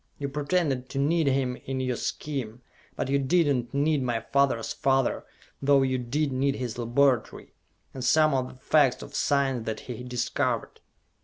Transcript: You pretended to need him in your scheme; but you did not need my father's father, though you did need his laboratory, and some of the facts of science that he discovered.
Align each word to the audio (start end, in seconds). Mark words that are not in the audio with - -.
You 0.17 0.29
pretended 0.29 0.89
to 0.89 0.97
need 0.97 1.27
him 1.27 1.57
in 1.65 1.79
your 1.79 1.95
scheme; 1.95 2.63
but 2.95 3.07
you 3.07 3.19
did 3.19 3.45
not 3.55 3.71
need 3.71 4.01
my 4.01 4.19
father's 4.33 4.73
father, 4.73 5.27
though 5.61 5.83
you 5.83 5.99
did 5.99 6.31
need 6.31 6.55
his 6.55 6.79
laboratory, 6.79 7.53
and 7.93 8.03
some 8.03 8.33
of 8.33 8.47
the 8.47 8.55
facts 8.55 9.03
of 9.03 9.13
science 9.13 9.67
that 9.67 9.81
he 9.81 10.03
discovered. 10.03 10.79